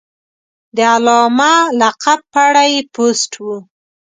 [0.75, 3.45] د علامه لقب په اړه یې پوسټ و.